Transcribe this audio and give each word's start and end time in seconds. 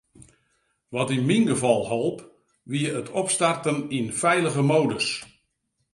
Wat 0.95 1.11
yn 1.15 1.27
myn 1.29 1.45
gefal 1.51 1.83
holp, 1.91 2.19
wie 2.71 2.87
it 2.99 3.09
opstarten 3.21 3.77
yn 3.97 4.07
feilige 4.21 4.63
modus. 4.71 5.07